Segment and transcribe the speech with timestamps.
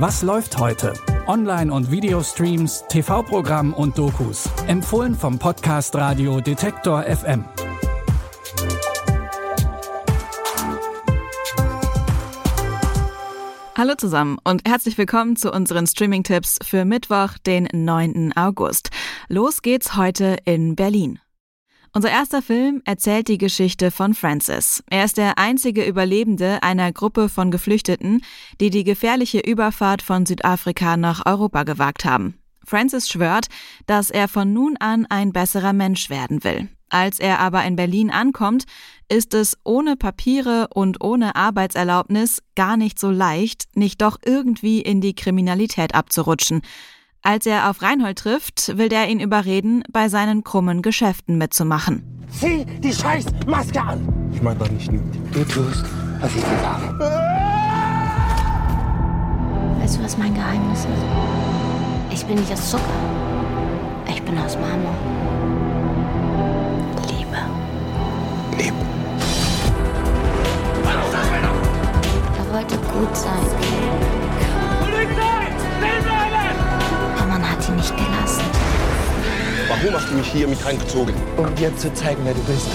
[0.00, 0.94] Was läuft heute?
[1.26, 4.48] Online- und Videostreams, TV-Programm und Dokus.
[4.66, 7.44] Empfohlen vom Podcast Radio Detektor FM.
[13.76, 18.32] Hallo zusammen und herzlich willkommen zu unseren Streaming-Tipps für Mittwoch, den 9.
[18.36, 18.88] August.
[19.28, 21.18] Los geht's heute in Berlin.
[21.92, 24.84] Unser erster Film erzählt die Geschichte von Francis.
[24.90, 28.22] Er ist der einzige Überlebende einer Gruppe von Geflüchteten,
[28.60, 32.38] die die gefährliche Überfahrt von Südafrika nach Europa gewagt haben.
[32.64, 33.46] Francis schwört,
[33.86, 36.68] dass er von nun an ein besserer Mensch werden will.
[36.90, 38.66] Als er aber in Berlin ankommt,
[39.08, 45.00] ist es ohne Papiere und ohne Arbeitserlaubnis gar nicht so leicht, nicht doch irgendwie in
[45.00, 46.62] die Kriminalität abzurutschen.
[47.22, 52.02] Als er auf Reinhold trifft, will der ihn überreden, bei seinen krummen Geschäften mitzumachen.
[52.30, 54.30] Zieh die scheiß Maske an!
[54.32, 55.02] Ich meine doch nicht nur.
[55.32, 55.84] Du tust,
[56.20, 56.98] was ich dir sage.
[59.80, 60.88] Weißt du, was mein Geheimnis ist?
[62.10, 62.84] Ich bin nicht aus Zucker.
[64.08, 64.94] Ich bin aus Marmor.
[79.82, 81.14] Warum hast du mich hier mit reingezogen?
[81.38, 82.68] Um dir zu zeigen, wer du bist.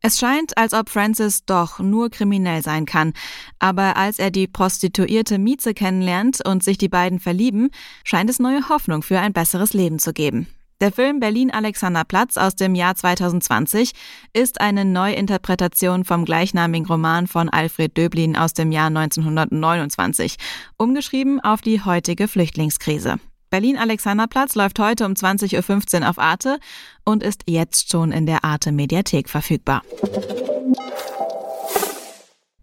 [0.00, 3.12] Es scheint, als ob Francis doch nur kriminell sein kann.
[3.60, 7.70] Aber als er die Prostituierte Mieze kennenlernt und sich die beiden verlieben,
[8.02, 10.48] scheint es neue Hoffnung für ein besseres Leben zu geben.
[10.80, 13.92] Der Film Berlin Alexanderplatz aus dem Jahr 2020
[14.32, 20.36] ist eine Neuinterpretation vom gleichnamigen Roman von Alfred Döblin aus dem Jahr 1929,
[20.76, 23.20] umgeschrieben auf die heutige Flüchtlingskrise.
[23.50, 26.58] Berlin Alexanderplatz läuft heute um 20.15 Uhr auf Arte
[27.04, 29.82] und ist jetzt schon in der Arte Mediathek verfügbar.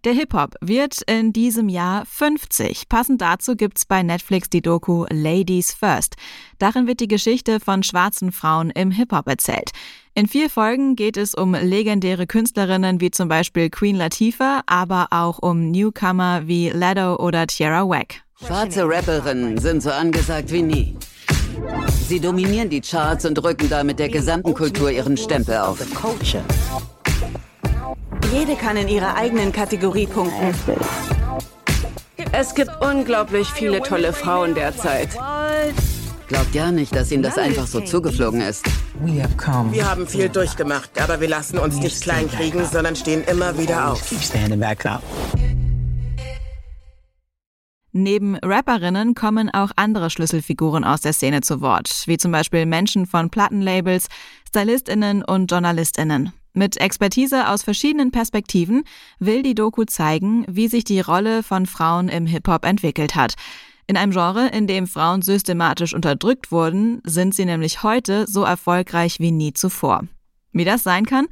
[0.04, 2.88] Der Hip-Hop wird in diesem Jahr 50.
[2.88, 6.14] Passend dazu gibt's bei Netflix die Doku Ladies First.
[6.58, 9.72] Darin wird die Geschichte von schwarzen Frauen im Hip-Hop erzählt.
[10.14, 15.40] In vier Folgen geht es um legendäre Künstlerinnen wie zum Beispiel Queen Latifah, aber auch
[15.40, 18.22] um Newcomer wie Lado oder Tierra Wack.
[18.46, 20.96] Schwarze Rapperinnen sind so angesagt wie nie.
[22.08, 25.78] Sie dominieren die Charts und rücken damit der gesamten Kultur ihren Stempel auf.
[28.32, 30.54] Jede kann in ihrer eigenen Kategorie punkten.
[32.32, 35.10] Es gibt unglaublich viele tolle Frauen derzeit.
[36.28, 38.64] Glaubt ja nicht, dass ihnen das einfach so zugeflogen ist.
[39.04, 44.00] Wir haben viel durchgemacht, aber wir lassen uns nicht kleinkriegen, sondern stehen immer wieder auf.
[47.98, 53.06] Neben Rapperinnen kommen auch andere Schlüsselfiguren aus der Szene zu Wort, wie zum Beispiel Menschen
[53.06, 54.06] von Plattenlabels,
[54.46, 56.32] Stylistinnen und Journalistinnen.
[56.54, 58.84] Mit Expertise aus verschiedenen Perspektiven
[59.18, 63.34] will die Doku zeigen, wie sich die Rolle von Frauen im Hip-Hop entwickelt hat.
[63.88, 69.18] In einem Genre, in dem Frauen systematisch unterdrückt wurden, sind sie nämlich heute so erfolgreich
[69.18, 70.04] wie nie zuvor.
[70.52, 71.26] Wie das sein kann?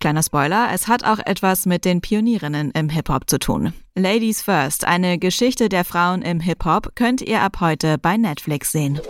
[0.00, 3.72] Kleiner Spoiler, es hat auch etwas mit den Pionierinnen im Hip-Hop zu tun.
[3.94, 9.00] Ladies First, eine Geschichte der Frauen im Hip-Hop, könnt ihr ab heute bei Netflix sehen.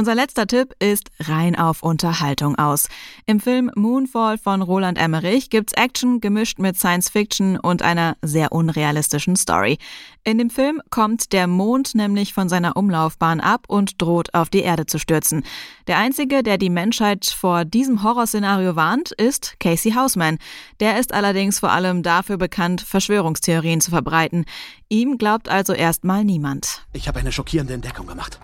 [0.00, 2.88] Unser letzter Tipp ist rein auf Unterhaltung aus.
[3.26, 8.50] Im Film Moonfall von Roland Emmerich gibt's Action gemischt mit Science Fiction und einer sehr
[8.50, 9.76] unrealistischen Story.
[10.24, 14.62] In dem Film kommt der Mond nämlich von seiner Umlaufbahn ab und droht auf die
[14.62, 15.44] Erde zu stürzen.
[15.86, 20.38] Der einzige, der die Menschheit vor diesem Horrorszenario warnt, ist Casey Houseman.
[20.80, 24.46] Der ist allerdings vor allem dafür bekannt, Verschwörungstheorien zu verbreiten.
[24.88, 26.86] Ihm glaubt also erstmal niemand.
[26.94, 28.40] Ich habe eine schockierende Entdeckung gemacht.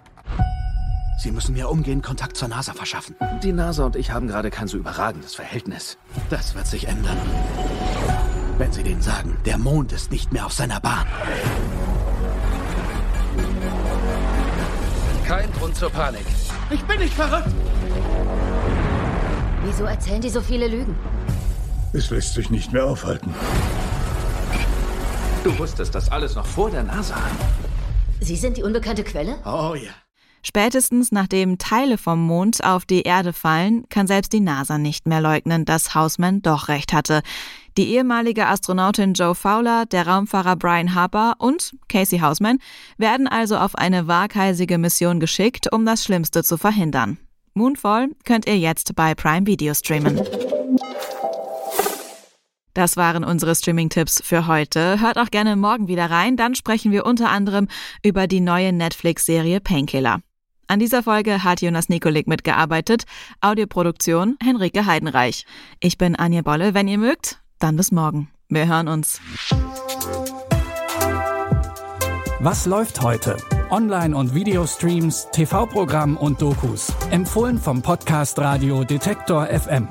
[1.19, 3.17] Sie müssen mir umgehend Kontakt zur NASA verschaffen.
[3.43, 5.97] Die NASA und ich haben gerade kein so überragendes Verhältnis.
[6.29, 7.17] Das wird sich ändern.
[8.59, 11.07] Wenn Sie denen sagen, der Mond ist nicht mehr auf seiner Bahn.
[15.27, 16.25] Kein Grund zur Panik.
[16.71, 17.53] Ich bin nicht verrückt!
[19.65, 20.97] Wieso erzählen die so viele Lügen?
[21.93, 23.35] Es lässt sich nicht mehr aufhalten.
[25.43, 27.17] Du wusstest das alles noch vor der NASA.
[28.21, 29.37] Sie sind die unbekannte Quelle?
[29.45, 29.93] Oh ja.
[30.47, 35.21] Spätestens nachdem Teile vom Mond auf die Erde fallen, kann selbst die NASA nicht mehr
[35.21, 37.23] leugnen, dass Hausman doch recht hatte.
[37.77, 42.61] Die ehemalige Astronautin Joe Fowler, der Raumfahrer Brian Harper und Casey Hausman
[42.97, 47.19] werden also auf eine waghalsige Mission geschickt, um das Schlimmste zu verhindern.
[47.55, 50.21] Moonfall könnt ihr jetzt bei Prime Video streamen.
[52.73, 55.01] Das waren unsere Streaming-Tipps für heute.
[55.01, 57.67] Hört auch gerne morgen wieder rein, dann sprechen wir unter anderem
[58.05, 60.21] über die neue Netflix-Serie Painkiller.
[60.69, 63.05] An dieser Folge hat Jonas Nikolik mitgearbeitet.
[63.41, 65.47] Audioproduktion Henrike Heidenreich.
[65.81, 66.75] Ich bin Anja Bolle.
[66.75, 68.29] Wenn ihr mögt, dann bis morgen.
[68.49, 69.21] Wir hören uns.
[72.41, 73.37] Was läuft heute?
[73.71, 76.93] Online- und Videostreams, TV-Programm und Dokus.
[77.11, 79.89] Empfohlen vom Podcast Radio Detektor FM.